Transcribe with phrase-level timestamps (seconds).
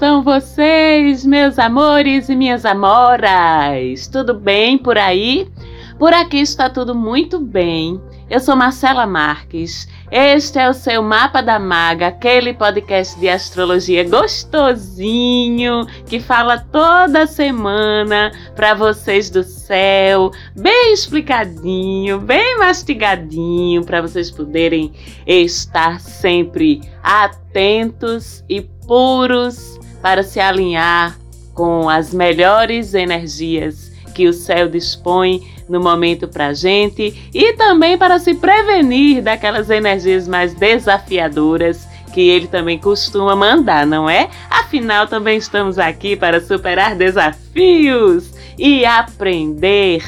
[0.00, 4.06] estão vocês, meus amores e minhas amoras?
[4.10, 5.46] Tudo bem por aí?
[5.98, 8.00] Por aqui está tudo muito bem.
[8.30, 9.86] Eu sou Marcela Marques.
[10.10, 17.26] Este é o seu Mapa da Maga, aquele podcast de astrologia gostosinho que fala toda
[17.26, 24.92] semana para vocês do céu, bem explicadinho, bem mastigadinho, para vocês poderem
[25.26, 31.18] estar sempre atentos e puros para se alinhar
[31.54, 38.18] com as melhores energias que o céu dispõe no momento para gente e também para
[38.18, 44.28] se prevenir daquelas energias mais desafiadoras que ele também costuma mandar, não é?
[44.50, 50.02] Afinal, também estamos aqui para superar desafios e aprender.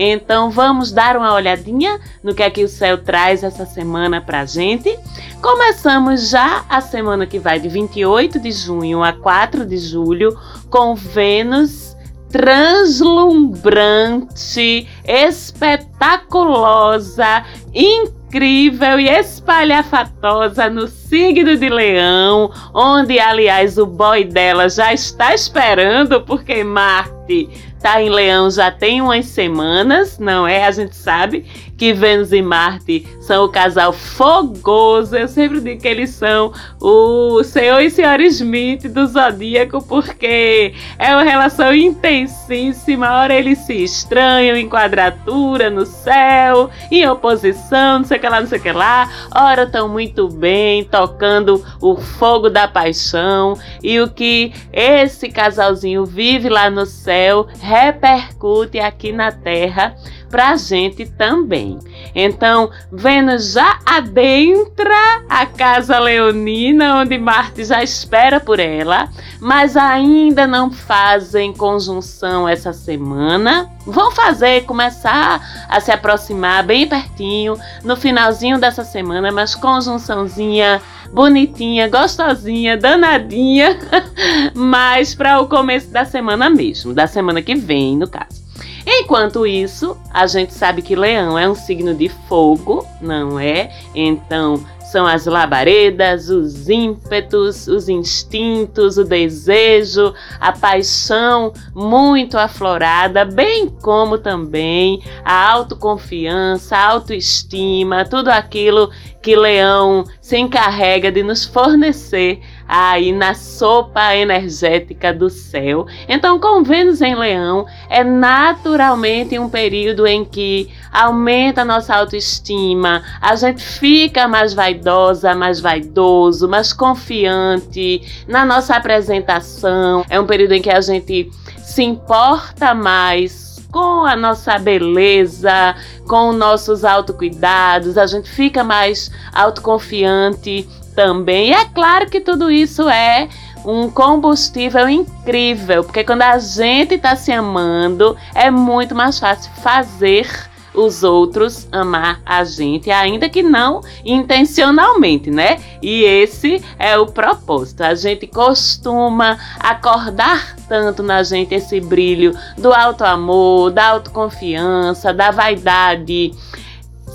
[0.00, 4.44] Então vamos dar uma olhadinha no que é que o céu traz essa semana pra
[4.44, 4.96] gente.
[5.42, 10.38] Começamos já a semana que vai de 28 de junho a 4 de julho
[10.70, 11.96] com Vênus
[12.28, 24.92] translumbrante, espetaculosa, incrível e espalhafatosa no signo de Leão, onde, aliás, o boy dela já
[24.92, 27.48] está esperando, porque Marte
[27.78, 30.66] está em Leão já tem umas semanas, não é?
[30.66, 31.46] A gente sabe
[31.78, 35.16] que Vênus e Marte são o casal fogoso.
[35.16, 41.14] Eu sempre digo que eles são o senhor e senhora Smith do zodíaco, porque é
[41.14, 43.22] uma relação intensíssima.
[43.22, 48.40] Ora eles se estranham em quadratura no céu, em oposição, não sei o que lá,
[48.40, 49.08] não sei o que lá.
[49.34, 53.56] Ora estão muito bem, tocando o fogo da paixão.
[53.82, 59.94] E o que esse casalzinho vive lá no céu repercute aqui na Terra
[60.30, 61.78] para a gente também.
[62.14, 69.08] Então, Vênus já adentra a casa leonina, onde Marte já espera por ela,
[69.40, 73.70] mas ainda não fazem conjunção essa semana.
[73.86, 80.80] Vão fazer, começar a se aproximar bem pertinho no finalzinho dessa semana, mas conjunçãozinha
[81.12, 83.78] bonitinha, gostosinha, danadinha,
[84.54, 88.47] mas para o começo da semana mesmo, da semana que vem, no caso.
[88.90, 93.70] Enquanto isso, a gente sabe que Leão é um signo de fogo, não é?
[93.94, 103.68] Então, são as labaredas, os ímpetos, os instintos, o desejo, a paixão muito aflorada, bem
[103.68, 108.90] como também a autoconfiança, a autoestima, tudo aquilo
[109.20, 115.86] que Leão se encarrega de nos fornecer aí na sopa energética do céu.
[116.08, 123.02] Então, com Vênus em Leão, é naturalmente um período em que aumenta a nossa autoestima,
[123.20, 130.04] a gente fica mais vaidosa, mais vaidoso, mais confiante na nossa apresentação.
[130.10, 135.74] É um período em que a gente se importa mais com a nossa beleza,
[136.06, 141.50] com nossos autocuidados, a gente fica mais autoconfiante também.
[141.50, 143.28] E é claro que tudo isso é
[143.64, 150.26] um combustível incrível, porque quando a gente está se amando, é muito mais fácil fazer
[150.74, 155.58] os outros amar a gente, ainda que não intencionalmente, né?
[155.82, 157.82] E esse é o propósito.
[157.82, 165.30] A gente costuma acordar tanto na gente esse brilho do alto amor, da autoconfiança, da
[165.30, 166.32] vaidade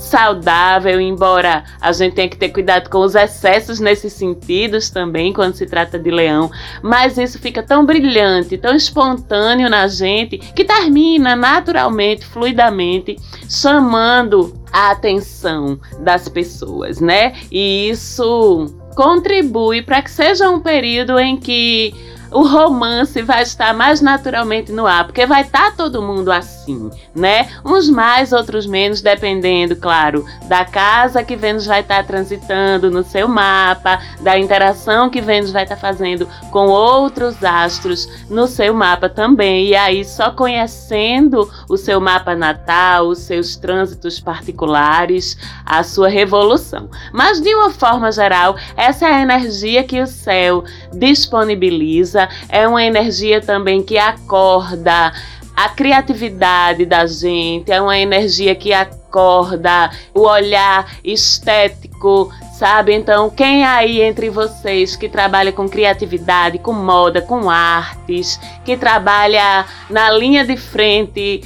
[0.03, 5.55] saudável, embora a gente tenha que ter cuidado com os excessos nesses sentidos também, quando
[5.55, 11.35] se trata de leão, mas isso fica tão brilhante, tão espontâneo na gente, que termina
[11.35, 13.17] naturalmente, fluidamente,
[13.49, 17.33] chamando a atenção das pessoas, né?
[17.51, 21.93] E isso contribui para que seja um período em que
[22.33, 26.89] o romance vai estar mais naturalmente no ar, porque vai estar tá todo mundo assim,
[27.15, 27.47] né?
[27.63, 33.03] Uns mais, outros menos, dependendo, claro, da casa que Vênus vai estar tá transitando no
[33.03, 38.73] seu mapa, da interação que Vênus vai estar tá fazendo com outros astros no seu
[38.73, 39.67] mapa também.
[39.67, 46.89] E aí, só conhecendo o seu mapa natal, os seus trânsitos particulares, a sua revolução.
[47.11, 50.63] Mas, de uma forma geral, essa é a energia que o céu
[50.93, 55.13] disponibiliza é uma energia também que acorda
[55.55, 62.93] a criatividade da gente, é uma energia que acorda o olhar estético, sabe?
[62.93, 69.65] Então, quem aí entre vocês que trabalha com criatividade, com moda, com artes, que trabalha
[69.89, 71.41] na linha de frente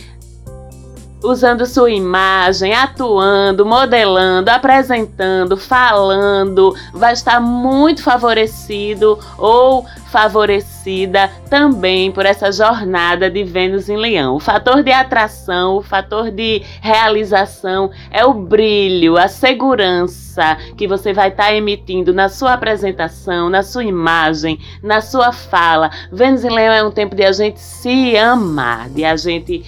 [1.23, 12.25] usando sua imagem, atuando, modelando, apresentando, falando, vai estar muito favorecido ou favorecida também por
[12.25, 14.35] essa jornada de Vênus em Leão.
[14.35, 21.13] O fator de atração, o fator de realização é o brilho, a segurança que você
[21.13, 25.91] vai estar emitindo na sua apresentação, na sua imagem, na sua fala.
[26.11, 29.65] Vênus em Leão é um tempo de a gente se amar, de a gente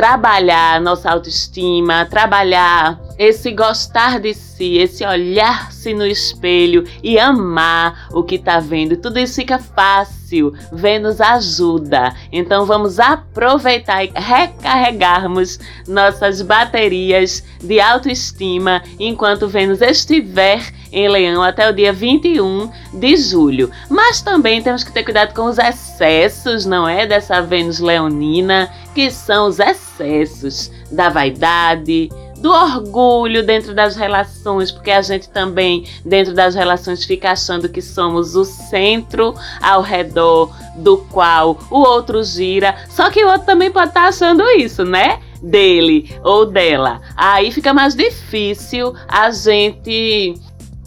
[0.00, 8.22] trabalhar nossa autoestima, trabalhar esse gostar de si, esse olhar-se no espelho e amar o
[8.22, 8.96] que está vendo.
[8.96, 10.54] Tudo isso fica fácil.
[10.72, 12.14] Vênus ajuda.
[12.32, 21.68] Então vamos aproveitar e recarregarmos nossas baterias de autoestima enquanto Vênus estiver em Leão até
[21.68, 23.70] o dia 21 de julho.
[23.90, 27.06] Mas também temos que ter cuidado com os excessos, não é?
[27.06, 32.08] Dessa Vênus leonina, que são os excessos da vaidade,
[32.40, 37.82] do orgulho dentro das relações, porque a gente também, dentro das relações, fica achando que
[37.82, 42.74] somos o centro ao redor do qual o outro gira.
[42.88, 45.20] Só que o outro também pode estar tá achando isso, né?
[45.42, 47.00] Dele ou dela.
[47.16, 50.34] Aí fica mais difícil a gente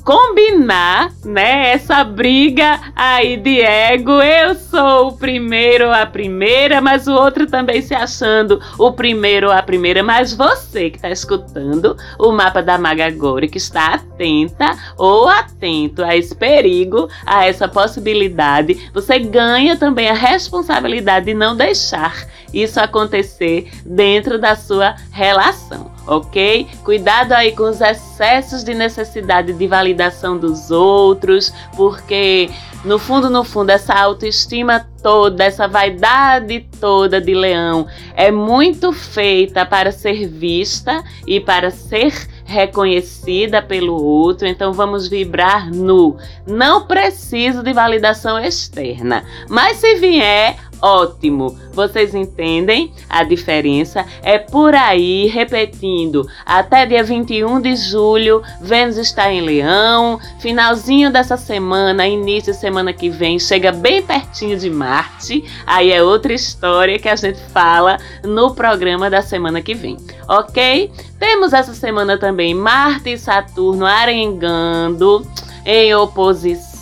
[0.04, 4.22] combinar, né, essa briga aí de ego.
[4.22, 9.62] Eu sou o primeiro a primeira, mas o outro também se achando o primeiro a
[9.62, 10.04] primeira.
[10.04, 16.04] Mas você que está escutando o mapa da Maga Gore, que está atenta ou atento
[16.04, 22.80] a esse perigo, a essa possibilidade, você ganha também a responsabilidade de não deixar isso
[22.80, 26.68] acontecer dentro da sua relação ok?
[26.84, 32.50] Cuidado aí com os excessos de necessidade de validação dos outros, porque
[32.84, 39.66] no fundo, no fundo, essa autoestima toda, essa vaidade toda de leão é muito feita
[39.66, 42.14] para ser vista e para ser
[42.44, 49.24] reconhecida pelo outro, então vamos vibrar no não preciso de validação externa.
[49.48, 51.58] Mas se vier, ótimo.
[51.74, 54.06] Vocês entendem a diferença?
[54.22, 61.38] É por aí, repetindo, até dia 21 de julho, Vênus está em Leão, finalzinho dessa
[61.38, 65.44] semana, início de semana que vem, chega bem pertinho de Marte.
[65.66, 69.98] Aí é outra história que a gente fala no programa da semana que vem,
[70.28, 70.92] ok?
[71.20, 75.26] Temos essa semana também Marte e Saturno arengando
[75.66, 76.73] em oposição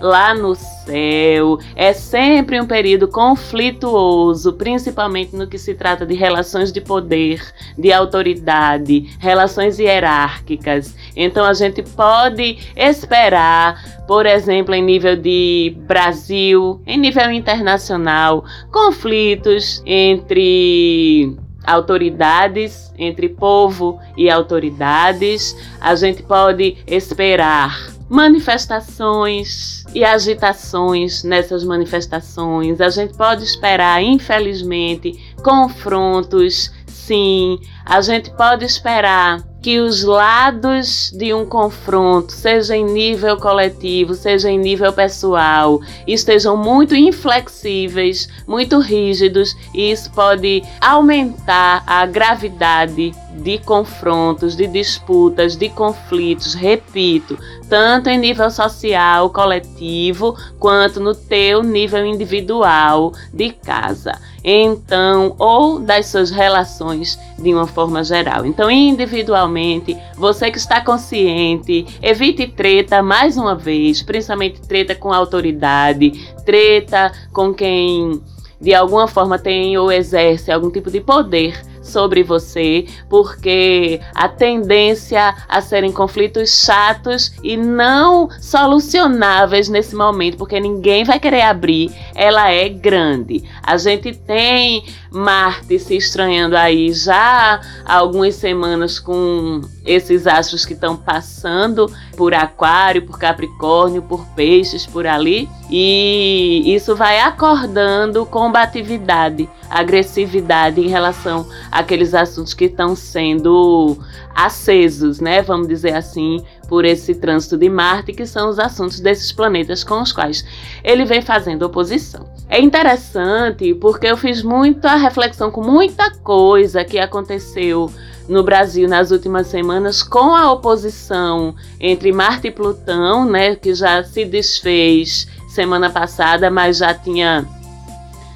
[0.00, 1.58] lá no céu.
[1.74, 7.42] É sempre um período conflituoso, principalmente no que se trata de relações de poder,
[7.76, 10.94] de autoridade, relações hierárquicas.
[11.14, 19.82] Então a gente pode esperar, por exemplo, em nível de Brasil, em nível internacional, conflitos
[19.84, 25.56] entre autoridades, entre povo e autoridades.
[25.80, 32.80] A gente pode esperar manifestações e agitações nessas manifestações.
[32.80, 37.58] A gente pode esperar, infelizmente, confrontos, sim.
[37.84, 44.48] A gente pode esperar que os lados de um confronto, seja em nível coletivo, seja
[44.48, 53.58] em nível pessoal, estejam muito inflexíveis, muito rígidos, e isso pode aumentar a gravidade de
[53.58, 57.36] confrontos, de disputas, de conflitos, repito,
[57.68, 64.16] tanto em nível social, coletivo, quanto no teu nível individual de casa.
[64.48, 68.46] Então, ou das suas relações de uma forma geral.
[68.46, 76.12] Então, individualmente, você que está consciente, evite treta mais uma vez, principalmente treta com autoridade,
[76.44, 78.22] treta com quem
[78.60, 85.34] de alguma forma tem ou exerce algum tipo de poder sobre você, porque a tendência
[85.48, 92.50] a serem conflitos chatos e não solucionáveis nesse momento, porque ninguém vai querer abrir, ela
[92.50, 93.42] é grande.
[93.62, 94.84] A gente tem
[95.16, 102.34] Marte se estranhando aí já há algumas semanas com esses astros que estão passando por
[102.34, 111.48] Aquário, por Capricórnio, por Peixes, por ali, e isso vai acordando combatividade, agressividade em relação
[111.70, 113.96] àqueles assuntos que estão sendo
[114.34, 115.40] acesos, né?
[115.40, 120.02] Vamos dizer assim, por esse trânsito de Marte, que são os assuntos desses planetas com
[120.02, 120.44] os quais
[120.84, 122.35] ele vem fazendo oposição.
[122.48, 127.90] É interessante porque eu fiz muita reflexão com muita coisa que aconteceu
[128.28, 134.02] no Brasil nas últimas semanas com a oposição entre Marte e Plutão, né, que já
[134.02, 137.46] se desfez semana passada, mas já tinha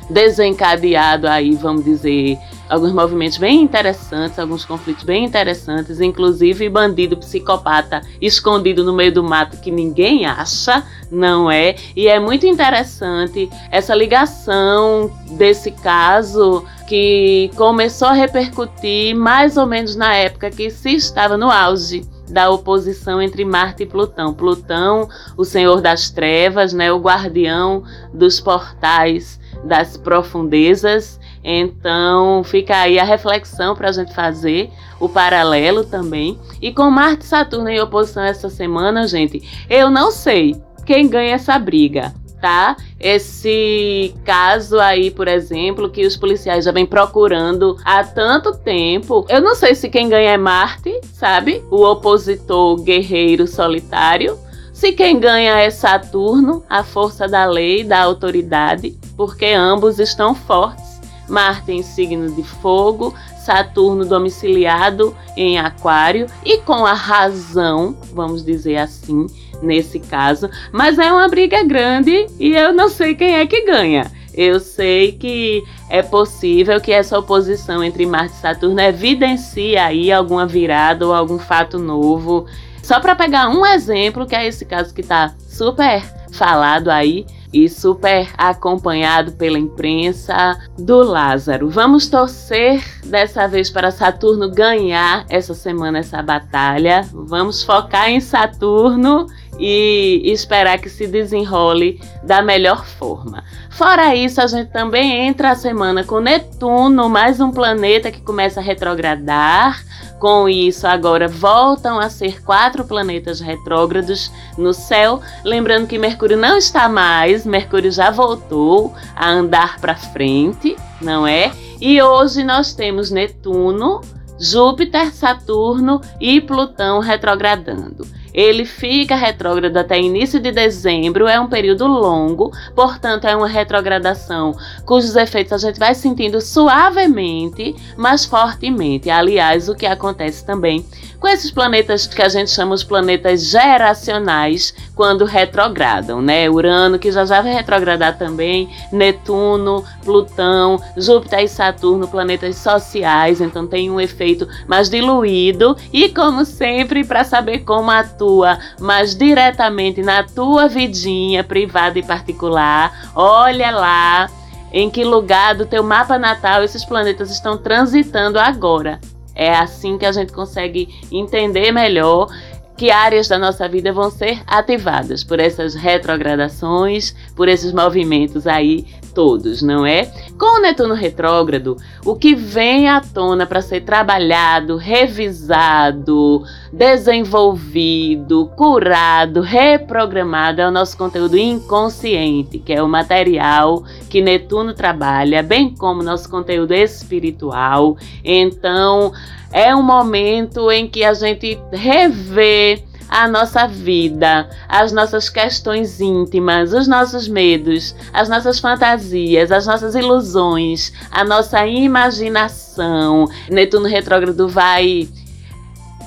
[0.09, 2.37] desencadeado aí, vamos dizer,
[2.71, 9.25] alguns movimentos bem interessantes, alguns conflitos bem interessantes, inclusive bandido psicopata escondido no meio do
[9.25, 11.75] mato que ninguém acha, não é?
[11.97, 19.97] E é muito interessante essa ligação desse caso que começou a repercutir mais ou menos
[19.97, 24.33] na época que se estava no auge da oposição entre Marte e Plutão.
[24.33, 27.83] Plutão, o senhor das trevas, né, o guardião
[28.13, 35.85] dos portais das profundezas, então fica aí a reflexão para a gente fazer, o paralelo
[35.85, 36.39] também.
[36.61, 41.35] E com Marte e Saturno em oposição essa semana, gente, eu não sei quem ganha
[41.35, 42.15] essa briga.
[42.41, 42.75] Tá?
[42.99, 49.27] Esse caso aí, por exemplo, que os policiais já vêm procurando há tanto tempo.
[49.29, 51.63] Eu não sei se quem ganha é Marte, sabe?
[51.71, 54.39] O opositor guerreiro solitário.
[54.73, 60.91] Se quem ganha é Saturno, a força da lei, da autoridade, porque ambos estão fortes
[61.31, 68.77] Marte em signo de fogo, Saturno domiciliado em Aquário e com a razão, vamos dizer
[68.77, 69.27] assim,
[69.63, 70.49] nesse caso.
[70.73, 74.11] Mas é uma briga grande e eu não sei quem é que ganha.
[74.33, 80.47] Eu sei que é possível que essa oposição entre Marte e Saturno evidencie aí alguma
[80.47, 82.47] virada ou algum fato novo.
[82.83, 86.03] Só para pegar um exemplo, que é esse caso que está super
[86.33, 91.69] falado aí, e super acompanhado pela imprensa do Lázaro.
[91.69, 97.05] Vamos torcer dessa vez para Saturno ganhar essa semana essa batalha.
[97.13, 99.27] Vamos focar em Saturno
[99.61, 103.45] e esperar que se desenrole da melhor forma.
[103.69, 108.59] Fora isso, a gente também entra a semana com Netuno, mais um planeta que começa
[108.59, 109.85] a retrogradar.
[110.19, 115.21] Com isso, agora voltam a ser quatro planetas retrógrados no céu.
[115.45, 121.53] Lembrando que Mercúrio não está mais, Mercúrio já voltou a andar para frente, não é?
[121.81, 124.01] E hoje nós temos Netuno,
[124.39, 128.07] Júpiter, Saturno e Plutão retrogradando.
[128.33, 134.55] Ele fica retrógrado até início de dezembro, é um período longo, portanto, é uma retrogradação
[134.85, 139.11] cujos efeitos a gente vai sentindo suavemente, mas fortemente.
[139.11, 140.85] Aliás, o que acontece também
[141.21, 146.49] com esses planetas que a gente chama os planetas geracionais quando retrogradam, né?
[146.49, 153.67] Urano, que já já vai retrogradar também, Netuno, Plutão, Júpiter e Saturno, planetas sociais, então
[153.67, 155.77] tem um efeito mais diluído.
[155.93, 163.11] E como sempre, para saber como atua mais diretamente na tua vidinha privada e particular,
[163.15, 164.31] olha lá
[164.73, 169.01] em que lugar do teu mapa natal esses planetas estão transitando agora.
[169.41, 172.29] É assim que a gente consegue entender melhor
[172.77, 178.85] que áreas da nossa vida vão ser ativadas por essas retrogradações, por esses movimentos aí
[179.13, 180.11] todos, não é?
[180.39, 189.41] Com o Netuno retrógrado, o que vem à tona para ser trabalhado, revisado, desenvolvido, curado,
[189.41, 196.03] reprogramado é o nosso conteúdo inconsciente, que é o material que Netuno trabalha, bem como
[196.03, 197.97] nosso conteúdo espiritual.
[198.25, 199.13] Então,
[199.53, 206.73] é um momento em que a gente revê a nossa vida, as nossas questões íntimas,
[206.73, 213.29] os nossos medos, as nossas fantasias, as nossas ilusões, a nossa imaginação.
[213.51, 215.09] Netuno retrógrado vai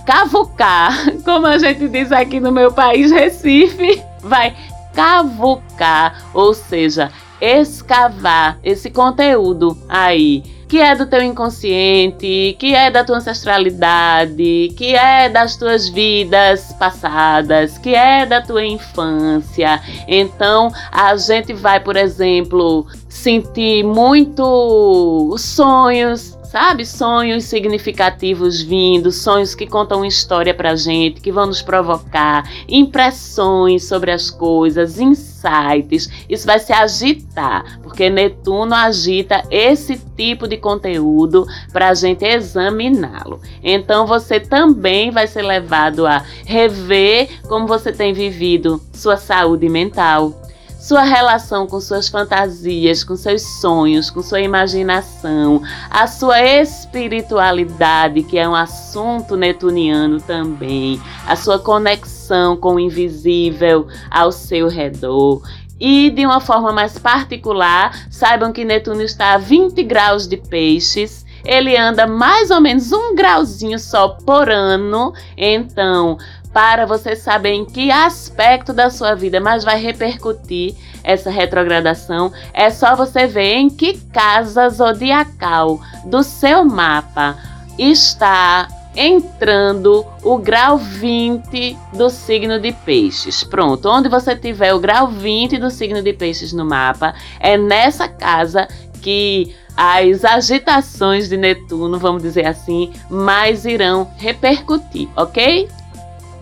[0.06, 0.94] cavucar,
[1.26, 4.56] como a gente diz aqui no meu país, Recife, vai
[4.94, 13.04] cavucar, ou seja, escavar esse conteúdo aí que é do teu inconsciente, que é da
[13.04, 19.80] tua ancestralidade, que é das tuas vidas passadas, que é da tua infância.
[20.08, 26.86] Então, a gente vai, por exemplo, sentir muito sonhos sabe?
[26.86, 34.12] Sonhos significativos vindo, sonhos que contam história pra gente, que vão nos provocar, impressões sobre
[34.12, 36.08] as coisas, insights.
[36.30, 43.42] Isso vai se agitar, porque Netuno agita esse tipo de conteúdo para a gente examiná-lo.
[43.64, 50.43] Então você também vai ser levado a rever como você tem vivido sua saúde mental
[50.84, 58.38] sua relação com suas fantasias, com seus sonhos, com sua imaginação, a sua espiritualidade, que
[58.38, 65.42] é um assunto netuniano também, a sua conexão com o invisível ao seu redor.
[65.80, 71.24] E de uma forma mais particular, saibam que Netuno está a 20 graus de peixes
[71.46, 75.14] ele anda mais ou menos um grauzinho só por ano.
[75.36, 76.18] Então,
[76.54, 82.70] para você saber em que aspecto da sua vida mais vai repercutir essa retrogradação, é
[82.70, 87.38] só você ver em que casa zodiacal do seu mapa
[87.78, 93.44] está entrando o grau 20 do signo de Peixes.
[93.44, 98.08] Pronto, onde você tiver o grau 20 do signo de Peixes no mapa, é nessa
[98.08, 98.68] casa
[99.02, 105.68] que as agitações de Netuno, vamos dizer assim, mais irão repercutir, ok?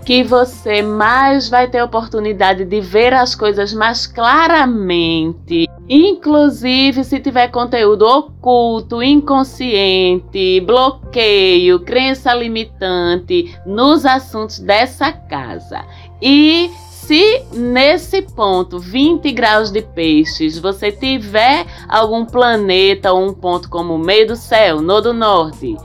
[0.06, 5.68] Que você mais vai ter oportunidade de ver as coisas mais claramente.
[5.88, 15.86] Inclusive, se tiver conteúdo oculto, inconsciente, bloqueio, crença limitante nos assuntos dessa casa.
[16.22, 16.70] E
[17.12, 23.96] se nesse ponto, 20 graus de peixes, você tiver algum planeta ou um ponto como
[23.96, 25.76] o meio do céu, no do norte,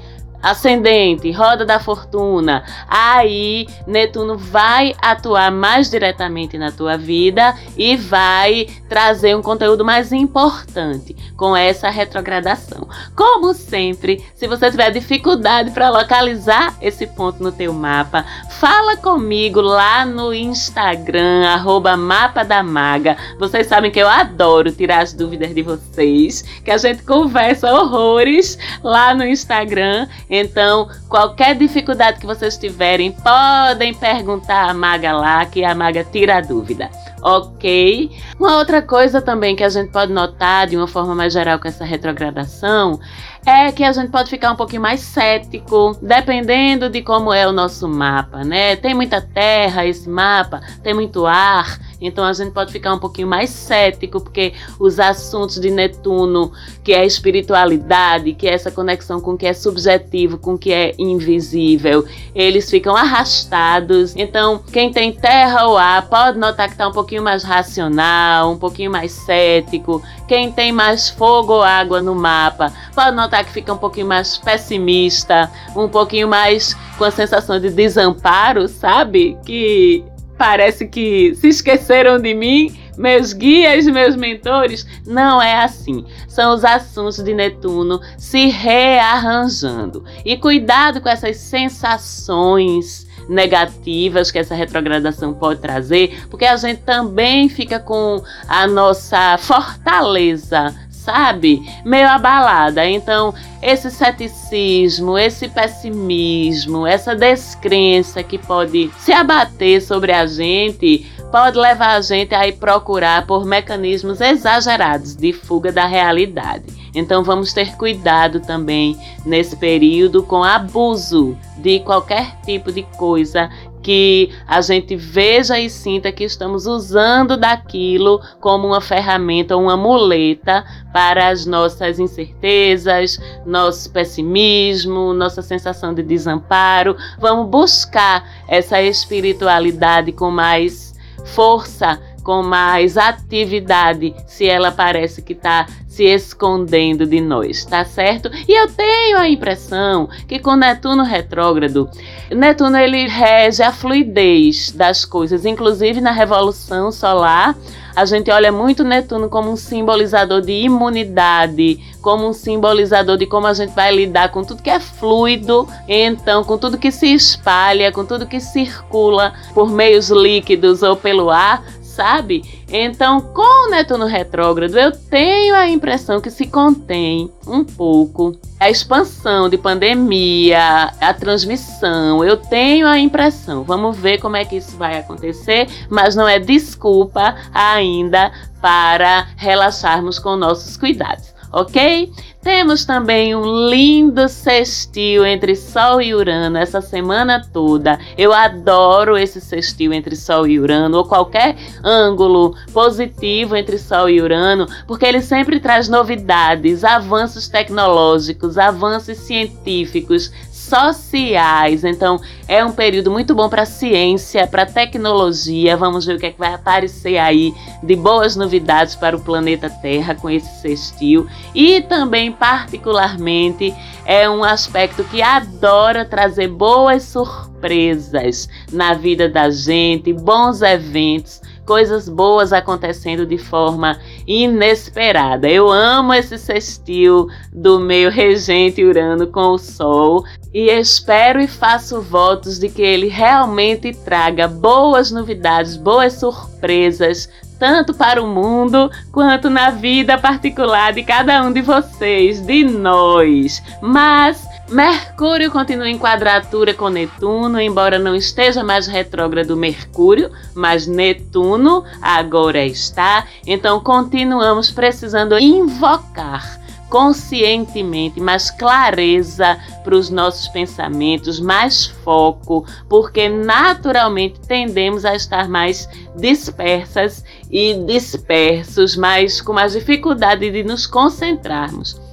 [0.47, 8.69] ascendente, roda da fortuna, aí Netuno vai atuar mais diretamente na tua vida e vai
[8.89, 12.89] trazer um conteúdo mais importante com essa retrogradação.
[13.15, 18.25] Como sempre, se você tiver dificuldade para localizar esse ponto no teu mapa,
[18.61, 23.17] fala comigo lá no Instagram, arroba Mapa da Maga.
[23.39, 28.57] Vocês sabem que eu adoro tirar as dúvidas de vocês, que a gente conversa horrores
[28.83, 30.07] lá no Instagram.
[30.37, 36.39] Então, qualquer dificuldade que vocês tiverem, podem perguntar a Maga lá, que a Maga tira
[36.39, 36.91] a dúvida.
[37.23, 38.11] Ok?
[38.39, 41.67] Uma outra coisa também que a gente pode notar de uma forma mais geral com
[41.67, 43.01] essa retrogradação
[43.45, 47.53] é que a gente pode ficar um pouquinho mais cético, dependendo de como é o
[47.53, 48.75] nosso mapa, né?
[48.77, 53.29] Tem muita terra esse mapa, tem muito ar, então a gente pode ficar um pouquinho
[53.29, 56.53] mais cético, porque os assuntos de Netuno,
[56.85, 60.73] que é espiritualidade, que é essa conexão com o que é subjetivo, com o que
[60.73, 64.15] é invisível, eles ficam arrastados.
[64.17, 68.59] Então, quem tem terra ou ar pode notar que está um pouquinho mais racional, um
[68.59, 70.03] pouquinho mais cético.
[70.29, 74.37] Quem tem mais fogo ou água no mapa pode notar que fica um pouquinho mais
[74.37, 79.39] pessimista, um pouquinho mais com a sensação de desamparo, sabe?
[79.45, 80.05] Que
[80.37, 84.87] parece que se esqueceram de mim, meus guias, meus mentores.
[85.07, 86.05] Não é assim.
[86.29, 90.05] São os assuntos de Netuno se rearranjando.
[90.25, 97.49] E cuidado com essas sensações negativas que essa retrogradação pode trazer, porque a gente também
[97.49, 100.75] fica com a nossa fortaleza
[101.07, 101.63] sabe?
[101.85, 102.85] Meio abalada.
[102.85, 111.57] Então, esse ceticismo, esse pessimismo, essa descrença que pode se abater sobre a gente, pode
[111.57, 116.65] levar a gente a ir procurar por mecanismos exagerados de fuga da realidade.
[116.95, 123.51] Então vamos ter cuidado também nesse período com abuso de qualquer tipo de coisa
[123.83, 130.65] que a gente veja e sinta que estamos usando daquilo como uma ferramenta, uma muleta
[130.93, 136.97] para as nossas incertezas, nosso pessimismo, nossa sensação de desamparo.
[137.19, 145.65] Vamos buscar essa espiritualidade com mais força, com mais atividade, se ela parece que está
[145.87, 148.29] se escondendo de nós, tá certo?
[148.49, 151.89] E eu tenho a impressão que com Netuno retrógrado,
[152.31, 157.57] Netuno ele rege a fluidez das coisas, inclusive na revolução solar.
[157.95, 163.47] A gente olha muito Netuno como um simbolizador de imunidade, como um simbolizador de como
[163.47, 167.91] a gente vai lidar com tudo que é fluido, então com tudo que se espalha,
[167.91, 171.65] com tudo que circula por meios líquidos ou pelo ar,
[171.97, 172.45] sabe?
[172.69, 178.71] Então, com o Netuno retrógrado, eu tenho a impressão que se contém um pouco a
[178.71, 182.23] expansão de pandemia, a transmissão.
[182.23, 183.65] Eu tenho a impressão.
[183.65, 188.31] Vamos ver como é que isso vai acontecer, mas não é desculpa ainda
[188.61, 192.13] para relaxarmos com nossos cuidados ok?
[192.43, 197.99] Temos também um lindo sextil entre Sol e Urano essa semana toda.
[198.17, 204.21] Eu adoro esse sextil entre Sol e Urano, ou qualquer ângulo positivo entre Sol e
[204.21, 210.31] Urano, porque ele sempre traz novidades, avanços tecnológicos, avanços científicos,
[210.67, 211.85] sociais.
[211.85, 215.77] Então, é um período muito bom para ciência, para tecnologia.
[215.77, 219.71] Vamos ver o que, é que vai aparecer aí de boas novidades para o planeta
[219.71, 221.27] Terra com esse sextil.
[221.55, 223.75] E também, particularmente,
[224.05, 232.09] é um aspecto que adora trazer boas surpresas na vida da gente, bons eventos coisas
[232.09, 235.49] boas acontecendo de forma inesperada.
[235.49, 240.25] Eu amo esse sextil do meu regente Urano com o Sol
[240.55, 247.93] e espero e faço votos de que ele realmente traga boas novidades, boas surpresas, tanto
[247.93, 253.63] para o mundo quanto na vida particular de cada um de vocês, de nós.
[253.83, 261.85] Mas Mercúrio continua em quadratura com Netuno, embora não esteja mais retrógrado Mercúrio, mas Netuno
[262.03, 263.27] agora está.
[263.47, 274.41] Então continuamos precisando invocar conscientemente, mais clareza para os nossos pensamentos, mais foco, porque naturalmente
[274.41, 282.06] tendemos a estar mais dispersas e dispersos, mas com mais dificuldade de nos concentrarmos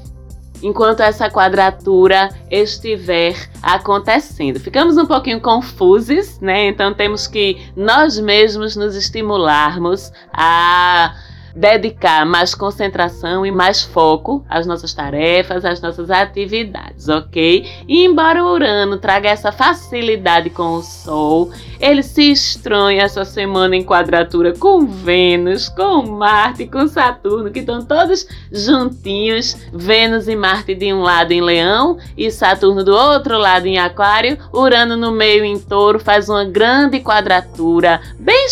[0.63, 4.59] enquanto essa quadratura estiver acontecendo.
[4.59, 6.67] Ficamos um pouquinho confusos, né?
[6.67, 11.13] Então temos que nós mesmos nos estimularmos a
[11.55, 17.65] dedicar mais concentração e mais foco às nossas tarefas, às nossas atividades, ok?
[17.87, 23.75] E embora o Urano traga essa facilidade com o Sol, ele se estranha essa semana
[23.75, 29.55] em quadratura com Vênus, com Marte, com Saturno, que estão todos juntinhos.
[29.71, 34.37] Vênus e Marte de um lado em Leão e Saturno do outro lado em Aquário.
[34.53, 38.47] Urano no meio em Touro faz uma grande quadratura, bem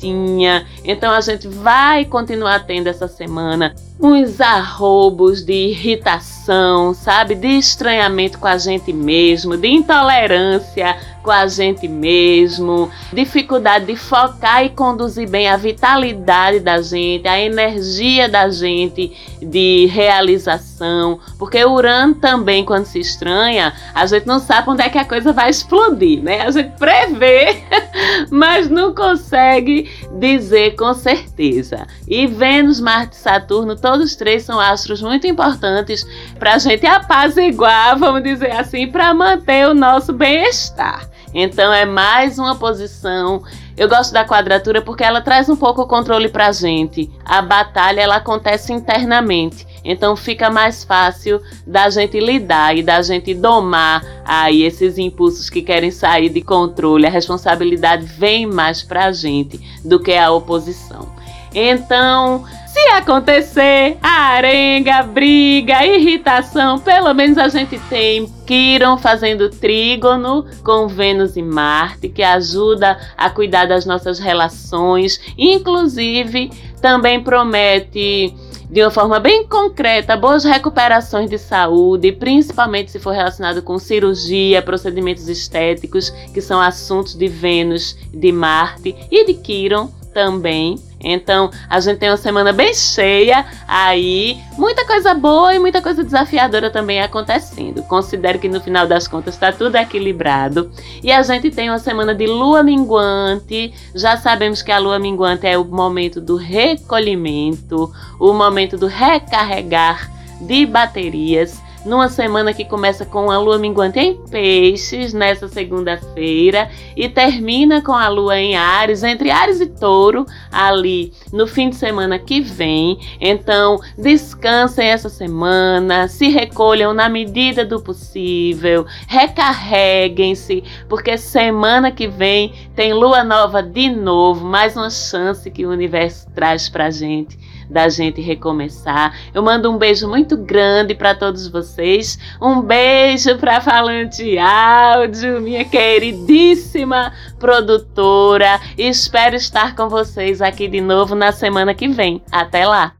[0.00, 0.66] chatinha.
[0.82, 7.34] Então a gente vai continuar tendo essa semana uns arrobos de irritação, sabe?
[7.34, 14.64] De estranhamento com a gente mesmo, de intolerância com a gente mesmo, dificuldade de focar
[14.64, 22.14] e conduzir bem a vitalidade da gente, a energia da gente de realização, porque Urano
[22.14, 26.22] também, quando se estranha, a gente não sabe onde é que a coisa vai explodir,
[26.22, 26.42] né?
[26.42, 27.62] A gente prevê,
[28.30, 31.86] mas não consegue dizer com certeza.
[32.06, 36.06] E Vênus, Marte e Saturno, todos três são astros muito importantes
[36.38, 41.09] para a gente apaziguar, vamos dizer assim, para manter o nosso bem-estar.
[41.32, 43.42] Então é mais uma posição.
[43.76, 47.10] Eu gosto da quadratura porque ela traz um pouco o controle para a gente.
[47.24, 49.66] A batalha ela acontece internamente.
[49.84, 55.62] Então fica mais fácil da gente lidar e da gente domar aí esses impulsos que
[55.62, 57.06] querem sair de controle.
[57.06, 61.08] A responsabilidade vem mais para a gente do que a oposição.
[61.54, 62.44] Então,
[62.80, 71.36] se acontecer arenga, briga, irritação, pelo menos a gente tem Quiron fazendo trígono com Vênus
[71.36, 78.34] e Marte, que ajuda a cuidar das nossas relações, inclusive também promete
[78.70, 84.62] de uma forma bem concreta, boas recuperações de saúde, principalmente se for relacionado com cirurgia,
[84.62, 90.78] procedimentos estéticos, que são assuntos de Vênus, de Marte e de Quiron também.
[91.02, 96.04] Então, a gente tem uma semana bem cheia aí, muita coisa boa e muita coisa
[96.04, 97.82] desafiadora também acontecendo.
[97.84, 100.70] Considero que no final das contas está tudo equilibrado.
[101.02, 103.72] E a gente tem uma semana de lua minguante.
[103.94, 110.10] Já sabemos que a lua minguante é o momento do recolhimento, o momento do recarregar
[110.40, 117.08] de baterias numa semana que começa com a lua minguante em Peixes, nessa segunda-feira, e
[117.08, 122.18] termina com a lua em Ares, entre Ares e Touro, ali no fim de semana
[122.18, 122.98] que vem.
[123.20, 132.52] Então, descansem essa semana, se recolham na medida do possível, recarreguem-se, porque semana que vem
[132.74, 137.88] tem lua nova de novo, mais uma chance que o universo traz pra gente da
[137.88, 139.16] gente recomeçar.
[139.32, 142.18] Eu mando um beijo muito grande para todos vocês.
[142.40, 148.60] Um beijo para Falante Áudio, minha queridíssima produtora.
[148.76, 152.22] Espero estar com vocês aqui de novo na semana que vem.
[152.30, 152.92] Até lá!